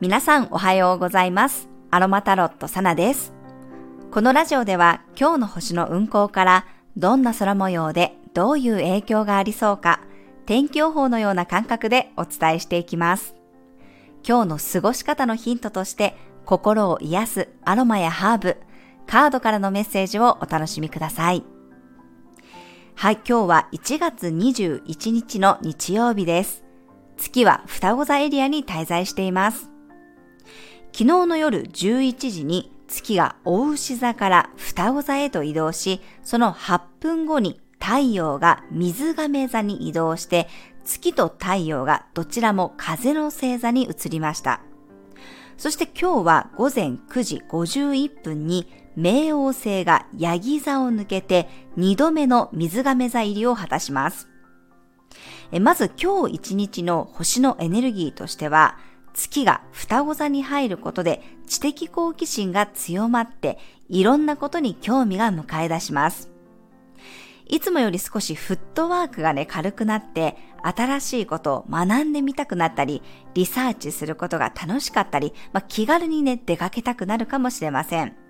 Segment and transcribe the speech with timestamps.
[0.00, 1.68] 皆さんおはようございます。
[1.92, 3.32] アロマタロットサナです。
[4.10, 10.00] このラジオでは今日の星の運行からどんな空模様でどういう影響がありそうか
[10.46, 13.36] 天気予報のような感覚でお伝えしていきます。
[14.26, 18.56] 今日の過ごし方のヒントとして心を癒すアロマやハーブ、
[19.06, 21.44] カードからのメッセージをお楽しみください。
[22.96, 26.64] はい、今日は1月21日の日曜日です。
[27.16, 29.73] 月は双子座エリアに滞在しています。
[30.96, 40.46] 昨日の夜11時に月が大牛座から双子座へと移動し、その8分後に太陽が水亀座に移動して、
[40.84, 44.60] 月と太陽がどちらも風の星座に移りました。
[45.56, 54.28] そして今日は午前9時51分に冥王星がヤギ座を抜けて2度目の水亀座入りを果たします。
[55.60, 58.78] まず今日一日の星のエネルギーとしては、
[59.14, 66.34] 月が双子座に入ることで知的好奇心が強まっていろんなことに興味が迎え出します。
[67.46, 73.02] いつもより少しフットワークがね、軽くなって、新しいことを学んでみたくなったり、
[73.34, 78.23] リサーチすることが楽しかったり、まあ、気軽にね、出かけたくなるかもしれません。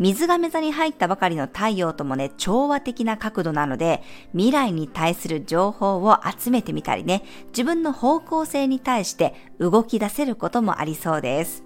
[0.00, 11.64] 水亀座に入ったばかりの太陽ともね、調和的な角度なので、未来に対する情報を集めてみたりね、自分の方向性に対して動き出せることもありそうです。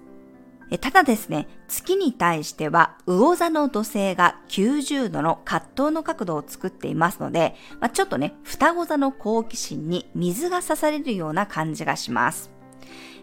[0.81, 12.54] ただですね、月に対しては、魚座の土星が90度の葛藤の角度を作っていますので、まあ、ちょっとね、双子座の好奇心に水が刺されるような感じがします。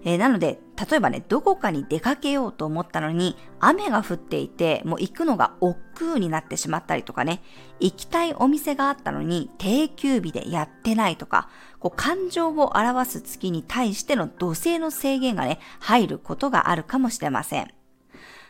[0.04, 0.58] えー、なので、
[0.90, 7.40] 例えばね、どこかに出かけようと思ったのに、雨が降っていて、もう行くのが億劫になってしまったりとかね、
[7.78, 17.72] 行きたいお店があったのに、定休日でやってないとか、こう、感情を表す月に対しての土星の制限がね、入ることがあるかもしれません。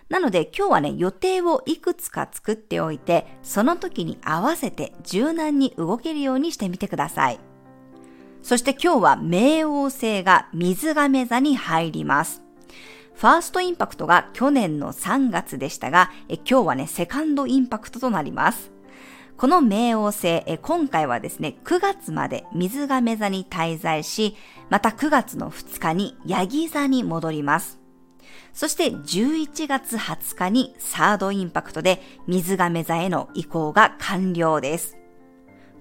[0.08, 7.51] なので今日はね、予定をいくつか作っておいて、その時に合わせて柔軟に動けるようにしてみてください。
[8.42, 12.42] そして今日は冥王星が水亀座に入ります。
[13.14, 18.72] ファーストインパクトが去年の3月でしたが、今日はね、セカンドインパクトとなります。
[19.36, 24.36] この冥王星、今回はですね、9月まで水亀座に滞在し、
[24.70, 27.78] また9月の2日にヤギ座に戻ります。
[28.52, 35.01] そして11月20日にサードインパクトで水亀座への移行が完了です。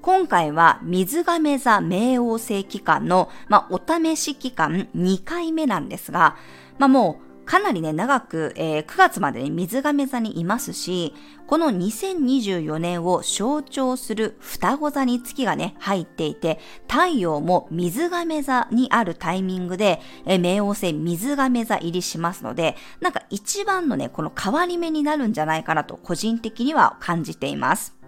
[0.02, 6.38] 今回は水亀座冥王星期間の、まあ、お試し期間2回目なんですが、
[6.80, 11.14] まあ、もうかなりね、長く、えー、9月までに水亀座にいますし、
[11.48, 28.01] この2024年を象徴する双子座に月がね、入っていて、太陽も水亀座にあるタイミングで、えー、冥王星水亀座入りしますので、なんか一番のね、この変わり目になるんじゃないかなと個人的には感じています。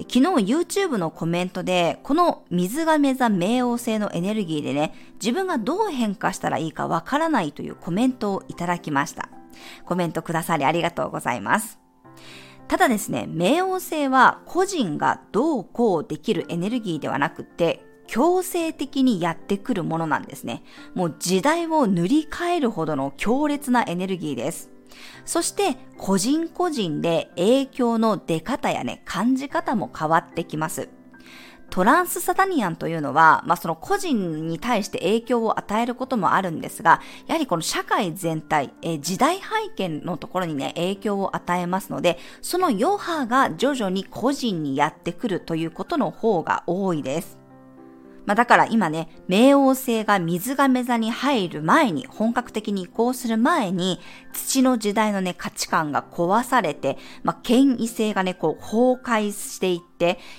[0.00, 9.28] 昨日 YouTube のコメントで、この水亀座冥王星のエネルギーでね、自分がどう変化したらいいかわからないというコメントをいただきました。
[9.84, 11.78] コメントくださりありがとうございます。
[12.66, 20.64] ただですね、冥王星は個人がどうこうできるエネルギーではなくて、強制的にやってくるものなんですね。
[20.94, 24.73] もう時代を塗り替えるほどの強烈なエネルギーです。
[25.24, 30.88] そして個人個人で影響の出方やね、感じ方も変わってきます。
[31.70, 39.42] トランスサタニアンというのは、まあ、その個人に対して影響を与えることもあるんですが、やはりこの社会全体、え時代背
[39.74, 47.43] 景のところにね、影響を与えますので、その余波が徐々に個人にやってくるということの方が多いです。
[48.26, 54.00] まあ、だから今ね、冥王星が水亀座に入る前に、本格的に移行する前に、
[54.32, 59.93] 土の時代のね、価値観が壊されて、まあ、権威性がね、こう、崩壊していって、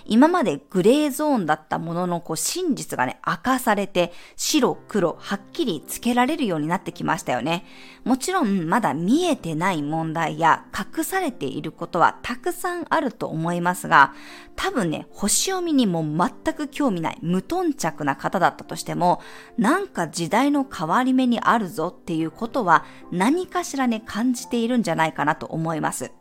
[0.06, 7.66] 今までグレーゾーンだったものの、こう、真実がね、明かされて、白、黒、はっきりつけられるようになってきましたよね。
[8.04, 14.14] もちろん、まだ見えてない問題や、隠されていることはたくさんあると思いますが、
[14.56, 19.22] 多分ね、星読みにも全く興味ない、無頓着な方だったとしても、
[19.58, 26.12] なんか時代の変わり目にあるぞっていうことは、何かしらね、感じているんじゃないかなと思います。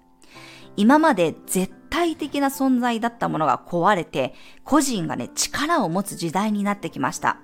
[0.77, 4.35] 今まで絶対的な存在だったものが壊れて、
[4.65, 7.39] 個人がね、力を持つ時代になってきました。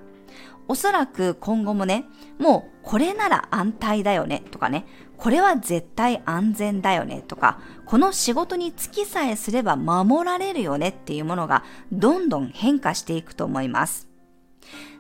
[0.69, 2.05] おそらく今後もね、
[2.39, 4.87] もうこれなら安泰だよねとかね、
[5.17, 14.09] これは絶対安全だよねとか、この仕事につきさえすれば守られるよねっていうものがどんどん変化していくと思います。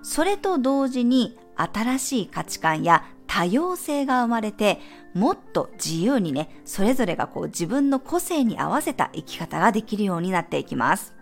[0.02, 4.80] それと同時に新しい価値観や多様性が生まれて、
[5.14, 11.14] もっと自由にね、それぞれがこう自分の個性に合わせた生き方ができるようになっていきます。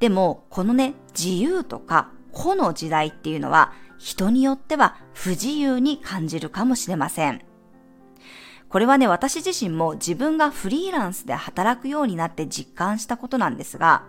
[0.00, 7.44] でも、このね、自由とか個の時代っていうのは、人によっては不自由に感じるかもしれません。
[8.70, 14.04] これはね、私自身も自分がフリーランスで働くようになって実感したことなんですが、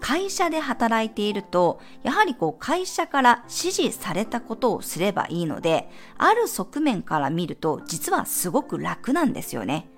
[0.00, 5.88] 会社で働いていると、やはりこう会社から指示されたことをすればいいので、
[6.18, 9.88] ある側面から見ると実はすごく楽なんですよね。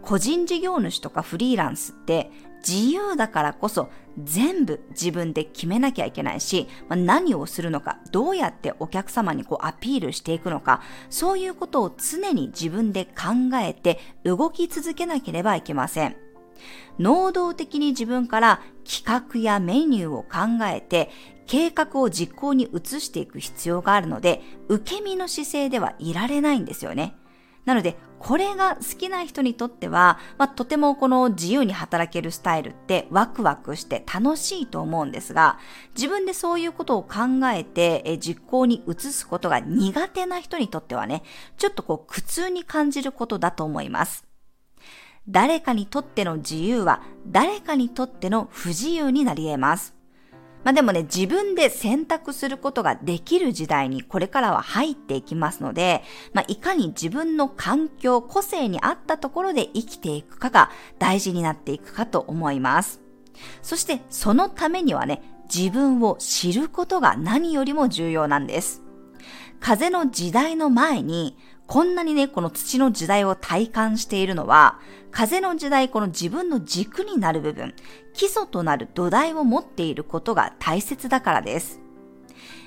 [0.00, 2.30] 個人事業主とかフリーランスって
[2.66, 3.88] 自由だからこそ
[4.22, 16.16] 全部自分で決めなきゃいけないし、まあ、何をするのか、どうやってお客様にこうアピールしていくのか、そういうことを常に自分で考えて動き続けなければいけません。
[16.98, 21.10] 能動的に自分から企画やメニューを考えて
[21.46, 27.16] 計画を実行に移していく必要があるので、受け身の姿勢ではいられないんですよね。
[27.64, 35.58] なので、これが好きな人にとっては、まあ、とてもこの自由に働けるスタイルってワクワクして楽しいと思うんですが、
[35.96, 41.22] 自分でそういうことを考えてえ実行に移すことが苦手な人にとってはね、
[41.56, 44.31] ちょっとこう苦痛に感じることだと思います。
[45.28, 49.94] 誰かにとっての自由は誰かにとっての不自由になり得ます。
[50.64, 56.02] まあでもね、自分で選択することができる時代にこれからは入っていきますので、
[56.32, 63.00] まあいかに自分の環境、個性に合ったところで生きていくかが大事になっていくかと思います。
[63.62, 65.22] そしてそのためにはね、
[65.52, 68.82] 自分を知ることが何よりも重要なんです。
[69.58, 71.36] 風の時代の前に
[71.72, 74.78] こんなにね、この土の時代を体感しているのは、
[75.10, 77.74] 風の時代、この自分の軸になる部分、
[78.12, 81.80] 基礎となる土台を持っていることが大切だからです。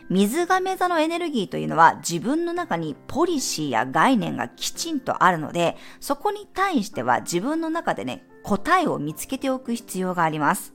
[0.09, 10.73] 水亀座のエネルギーというのは自分の中にポリシーや概念がきちんとあるので、そこに対しては自分の中でね、答えを見つけておく必要があります。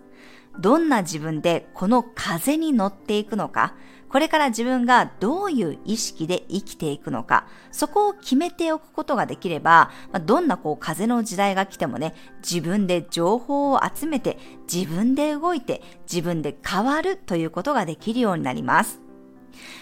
[0.60, 3.74] どんな自分でこの風に乗っていくのか、
[4.10, 9.90] これから自分がどういう意識で生きていくのか、そこを決めておくことができれば、
[10.26, 14.38] どんなこう風の時代が来てもね、自分で情報を集めて、
[14.72, 15.80] 自分で動いて、
[16.10, 19.00] 自分で変わるということができるようになります。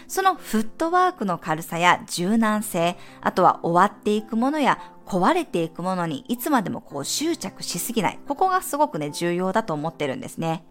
[0.06, 8.18] そのフットワークの軽さや柔軟性、あとは終わっていくものや壊れていくものにいつまでもこう執着しすぎない。
[8.28, 10.64] ここがすごくね、重要だと思ってるんですね。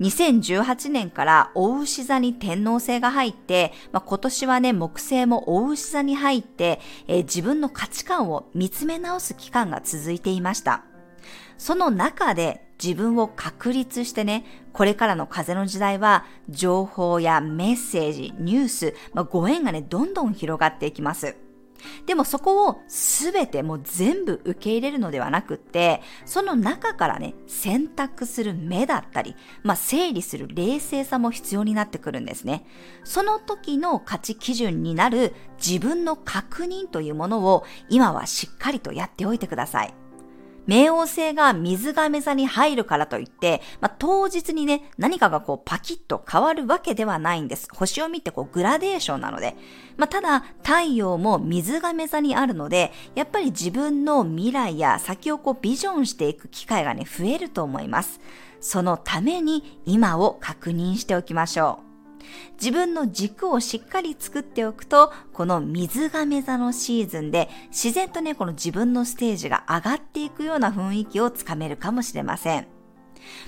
[0.00, 10.84] 2018年から大牛座に天皇星が入って、まあ、今年はね、木星も大牛座に入って、えー、自分の価値観を見つめ直す期間が続いていました。
[11.58, 21.36] その中で自分を確立してね、これからの風の時代は情報やメッセージ、ニュース、まあ、ご縁がね、どんどん広がっていきます。
[22.06, 32.66] でもそこを全てもう全部受け入れるのではなくって、その中からね、選択する目だったり、まあ整理する冷静さも必要になってくるんですね。
[33.04, 35.34] その時の価値基準になる
[35.64, 40.03] 自分の確認というものを今はしっかりとやっておいてください。
[40.66, 47.68] 冥王星が水亀座に入るからといって、まあ、当日にね、何かがこうパキッと変わるわけではないんです。
[47.72, 49.56] 星を見てこうグラデーションなので。
[49.96, 58.20] まあ、ただ、太陽も水亀座にあるので、やっぱり自分の未来や先をこうビジョンしていく機会がね、増えると思います。
[58.60, 61.83] そのために今を確認しておきましょう。
[62.60, 72.66] 自分の軸をしっかり作っておくと、この水亀座のシーズンで自然とね、この自分のステージが上がっていくような雰囲気をつかめるかもしれません。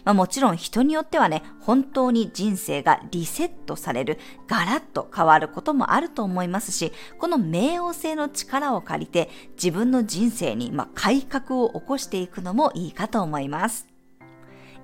[0.05, 13.96] まあ、もちろん人によってはね、本当に人生がリセットされる、ガラッと変わることもあると思いますし、この冥王星の力を借りて自分の人生にま改革を起こしていくのもいいかと思います。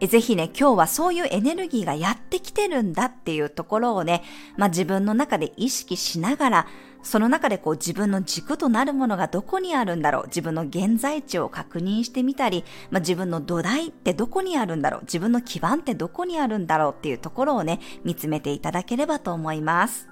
[0.08, 4.22] ぜひね、今日はそういうエネルギーがやってきてるんだっていうところをね、
[4.56, 6.66] まあ、自分の中で意識しながら、
[7.02, 20.08] その中でこう自分の軸となるものがどこにあるんだろう、自分の現在地を確認してみたり、まあ、自分の土台ってどこにあるんだろう、自分の基盤ってどこにあるんだろうっていうところをね、見つめていただければと思います。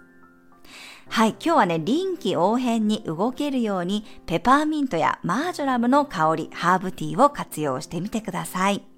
[1.09, 8.90] はい、今日はね、臨機応変に動けるように、ペパーミントやマージョラムの香り、ハーブティーを活用してみてください。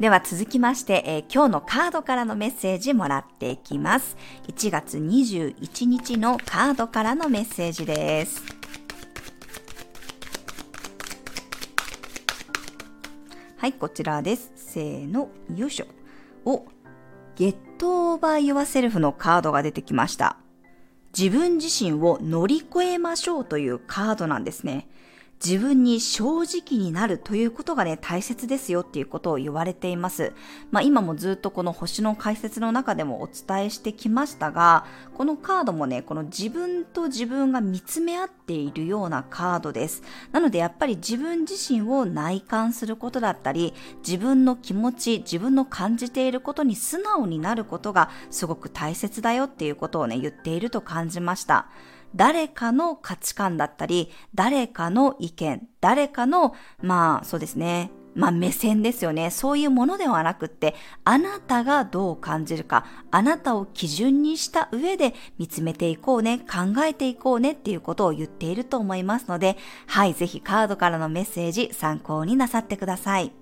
[0.00, 4.16] では続きまして、えー、今日のカードからのメッセージもらっていきます。
[4.48, 8.42] 1月21日のカードからのメッセージです。
[13.58, 14.52] はい、こちらです。
[14.56, 15.86] せーの、よいしょ。
[16.46, 16.64] お、
[17.36, 20.38] ゲットオーバーユアセルフのカードが出てきました。
[21.14, 24.88] 自分自身を乗り越えましょうというカードなんですね。
[25.42, 30.34] 自分に正直になるということがね、大切ですよっていうことを言われています。
[30.70, 40.02] まあ今もずっとこの星の解説の中でもお伝えしてきましたが、このカードもね、この自分と自分が見つめ合っているようなカードです。
[40.30, 43.72] なのでやっぱり自分自身を内観することだったり、
[44.06, 51.68] 自分の気持ち、自分の感じていることに素直になることがすごく大切だよっていうことをね、言っていると感じました。
[52.14, 59.30] 誰かの価値観だったり、誰かの意見、誰かの、まあそうですね、まあ目線ですよね。
[59.30, 60.74] そういうものではなくって、
[61.04, 73.32] あなたがどう感じるか、あなたを基準にした上で見つめていこうね、考えていこうねっていうことを言っていると思いますので、はい、ぜひカードからのメッセージ参考になさってください。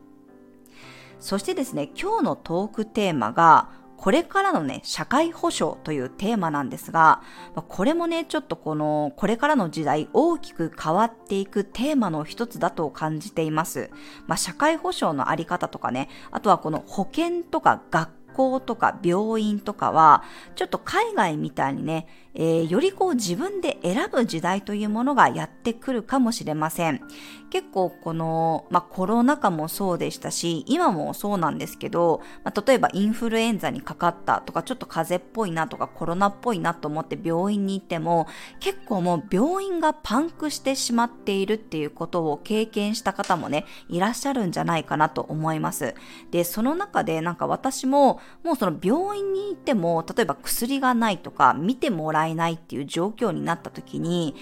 [1.21, 7.21] そしてですね、今日のトークテーマが、これからのね、社会保障というテーマなんですが、
[7.69, 13.91] これもね、ちょっとこの、これからの時代大きく変わっていくテーマの一つだと感じています。
[14.29, 20.23] まあ、社会保障のあり方とかね、あとはこの保険とか学校とか病院とかは、
[20.55, 22.07] ちょっと海外みたいにね、
[22.39, 27.03] えー、よりこう自分で選ぶ時代というものがやってくるかもしれません。
[27.51, 38.29] 結構この、まあ、コロナ禍もそうでしたし、今もそうなんですけど、まあ、例えばインフルエンザにかかったとか、ちょっと風邪っぽいなとかコロナっぽいなと思って病院に行っても、
[38.61, 45.95] 結構もう病院がパンクしてしまっているっていうことを経験した方もね、いらっしゃるんじゃないかなと思います。
[46.31, 54.35] で、その中でなんか私も、もうその病院に行っても、例えば薬がないとか、見てもらえないっていう状況になった時に、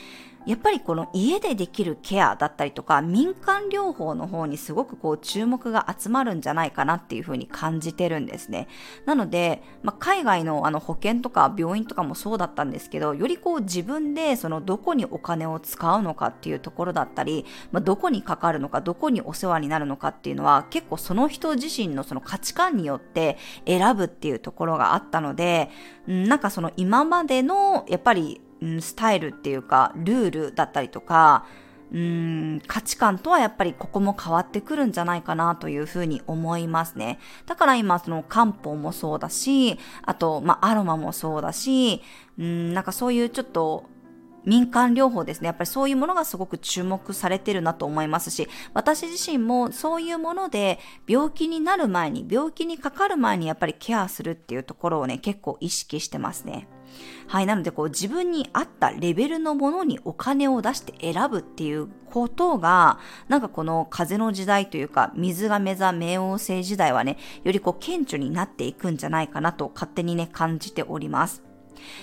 [0.46, 8.68] やっぱりこの家でできるケアだったりとか民間療法の方にすごくこう注目が集まるんじゃないかなっていうふうに感じてるんですね。
[9.04, 23.36] なので、まあ、海外のあの保険とか病院とかもそうだったんですけど、よりこう自分でそのどこにお金を使うのかっていうところだったり、まあ、どこにかかるのか、どこにお世話になるのかっていうのは結構その人自身のその価値観によって
[23.66, 25.70] 選ぶっていうところがあったので、
[26.06, 31.46] なんかその今までのやっぱりうん、スタイルっていうか、ルールだったりとか、
[31.92, 37.18] うん、価値観とはやっぱりここも変わってくるんじゃないかなというふうに思いますね。
[37.46, 42.02] だから今その漢方もそうだし、あと、まあ、アロマもそうだし、
[42.38, 43.84] うん、なんかそういうちょっと
[44.44, 45.46] 民間療法ですね。
[45.46, 56.68] やっぱりそういうものがすごく注目されてるなと思いますし、私自身もそういうもので病気になる前に、病気にかかる前にやっぱりケアするっていうところをね、結構意識してますね。
[57.26, 57.46] はい。
[57.46, 71.42] なので、こう、自分に合ったレベルのものにお金を出して選ぶっていうことが、なんかこの風の時代というか、水が目覚冥王星時代はね、よりこう、顕著になっていくんじゃないかなと勝手にね、感じております。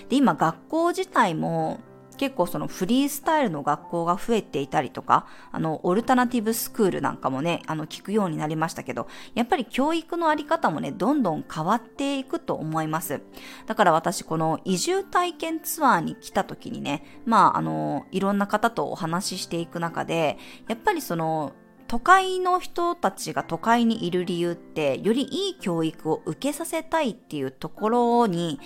[0.09, 1.79] で、今、学校自体も、
[2.23, 13.19] 結構そのフリースタイルの学校が増えていたりとか、あの、オルタナティブスクールなんかもね、あの、聞くようになりましたけど、やっぱり教育のあり方もね、どんどん変わっていくと思います。
[13.65, 20.37] だから私、この移住体験ツアーに来た時にね、まあ、あの、いろんな方とお話ししていく中で、
[20.69, 21.51] やっぱりその、
[21.87, 28.61] 都会の人たちが都会にいる理由って、よりいい教育を受けさせたいっていうところに、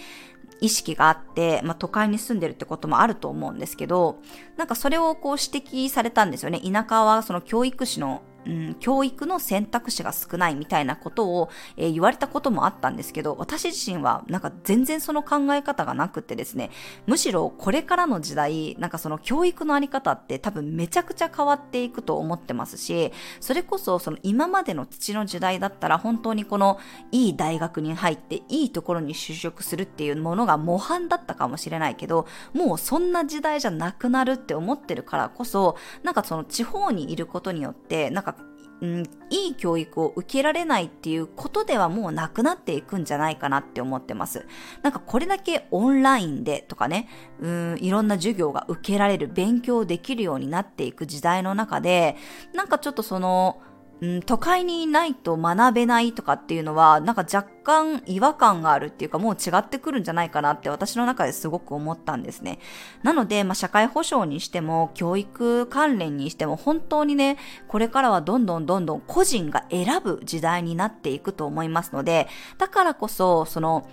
[0.61, 4.19] 意識があって、まあ、都会に住んでるってこともあると思うんですけど、
[4.57, 6.59] なんかそれをこう指摘されたんですよね。
[6.59, 16.71] 田舎はその教育士のうん、教育の選択肢が少ないみたいなことを、えー、言われたこともあったんですけど、私自身はなんか全然その考え方がなくてですね、
[17.05, 23.11] むしろこれからの時代、なんかその教育のあり方って多分めちゃくちゃ変わっていくと思ってますし、
[23.41, 26.79] それこそその今までの父の時代だったら本当にこの
[27.11, 38.36] いい大学に入っていいところに就職するっていうものが模範だったかもしれないけど、もうそんな時代じゃなくなるって思ってるからこそ、なんかその地方にいることによって、なんか
[38.79, 44.45] うん、いい教育を受けられないっていうことではもうなくなっていくんじゃないかなって思ってます。
[44.83, 47.07] なんかこれだけオンラインでとかね、
[47.39, 52.15] うん、いろんな授業が受けられる、勉強できるようになっていく時代の中で、
[52.53, 53.61] なんかちょっとその、
[53.99, 62.59] うん、都会にいないと学べないとかっていうのは、なんか若干違和感があるっていうか、もう違ってくるんじゃないかなって私の中ですごく思ったんですね。
[63.01, 67.37] なので、まあ、社会保障にしても、教育関連にしても、本当にね、
[67.67, 72.27] これからはどんどんどんどん個人が選ぶ時代になっていくと思いますので、
[72.59, 73.87] だからこそ、その、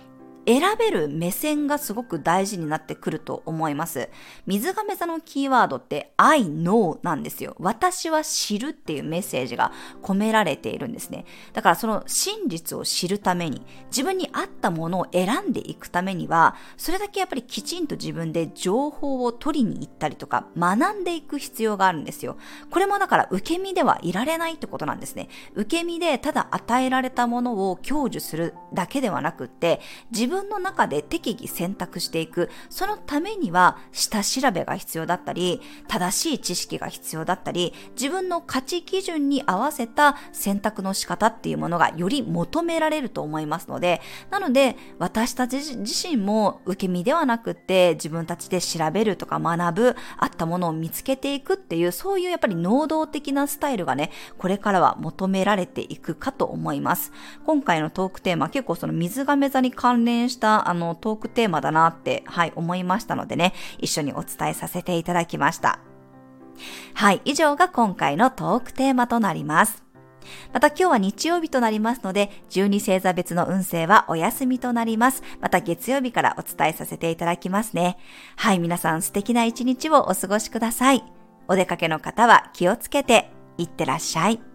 [0.45, 4.09] 選べる目線がすごく大事になってくると思います。
[4.45, 7.55] 水亀座のキーワードって I know なんですよ。
[7.59, 9.71] 私は知るっていうメッセージが
[10.01, 11.25] 込められているんですね。
[11.53, 22.37] だからその真実を知るために、自分に合ったものを選んでいくためには、それだけやっぱりきちんと自分で情報を取りに行ったりとか、学んでいく必要があるんですよ。
[22.69, 25.29] これもだから受け身ではいられないってことなんですね。
[25.53, 32.49] 受け身でただ与えられたものを享受するだけではなくって、自分分の中で適宜選択していく。
[32.69, 57.11] そのためには下調べが必要だったり、正しい知識が必要だったり、自分の価値基準に合わせた選択の仕方っていうものがより求められると思いますので、なので私たち自身も受け身ではなくって自分たちで調べるとか学ぶ、あったものを見つけていくっていう、そういうやっぱり能動的なスタイルがね、これからは求められていくかと思います。
[57.45, 65.79] 今回のトークテーマ結構その水亀座に関連したあのトークテーマだなって、はい、思いましたのでね、一緒にお伝えさせていただきました。
[66.93, 69.83] はい、以上が今回のトークテーマとなります。
[70.53, 75.23] また今日は日曜日となりますので、12星座別の運勢はお休みとなります。
[75.39, 77.97] また月曜日からお伝えさせていただきますね。
[78.35, 81.03] はい、皆さん素敵な一日をお過ごしください。
[81.47, 84.54] お出かけの方は気をつけていってらっしゃい。